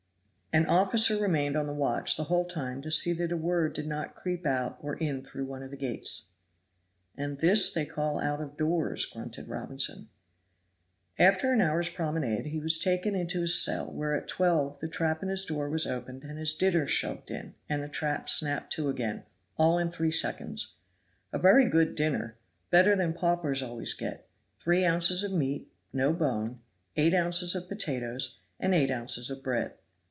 [0.53, 3.87] An officer remained on the watch the whole time to see that a word did
[3.87, 6.27] not creep out or in through one of the gates.
[7.15, 10.09] "And this they call out of doors," grunted Robinson.
[11.17, 15.23] After an hour's promenade he was taken into his cell, where at twelve the trap
[15.23, 18.89] in his door was opened and his dinner shoved in and the trap snapped to
[18.89, 19.23] again,
[19.55, 20.73] all in three seconds.
[21.31, 22.35] A very good dinner,
[22.71, 24.27] better than paupers always get
[24.59, 26.59] three ounces of meat no bone,
[26.97, 29.75] eight ounces of potatoes, and eight ounces of bread.